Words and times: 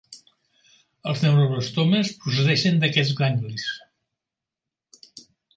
Els 1.11 1.21
neuroblastomes 1.25 2.11
procedeixen 2.23 2.81
d'aquests 2.85 3.15
ganglis. 3.23 3.71